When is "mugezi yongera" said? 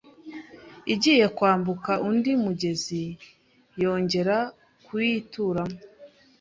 2.43-4.37